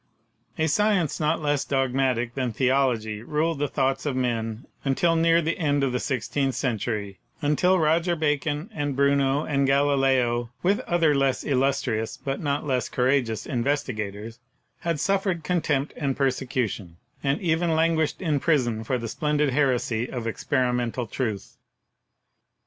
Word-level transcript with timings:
A 0.57 0.65
science 0.65 1.19
not 1.19 1.43
less 1.43 1.63
dogmatic 1.63 2.33
than 2.33 2.51
theology 2.51 3.21
ruled 3.21 3.59
the 3.59 3.67
thoughts 3.67 4.03
of 4.07 4.15
men 4.15 4.65
until 4.83 5.15
near 5.15 5.43
the 5.43 5.59
end 5.59 5.83
of 5.83 5.91
the 5.91 5.99
sixteenth 5.99 6.55
cen 6.55 6.79
tury, 6.79 7.17
until 7.39 7.77
Roger 7.77 8.15
Bacon 8.15 8.71
and 8.73 8.95
Bruno 8.95 9.45
and 9.45 9.67
Galileo, 9.67 10.49
with 10.63 10.79
other 10.87 11.13
less 11.13 11.43
illustrious 11.43 12.17
but 12.17 12.39
not 12.39 12.65
less 12.65 12.89
courageous 12.89 13.45
investiga 13.45 14.11
tors, 14.11 14.39
had 14.79 14.99
suffered 14.99 15.43
contempt 15.43 15.93
and 15.95 16.17
persecution, 16.17 16.97
and 17.23 17.39
even 17.39 17.75
languished 17.75 18.23
in 18.23 18.39
prison 18.39 18.83
for 18.83 18.97
the 18.97 19.07
splendid 19.07 19.51
heresy 19.51 20.09
of 20.09 20.23
Experi 20.23 20.73
mental 20.73 21.05
Truth. 21.05 21.57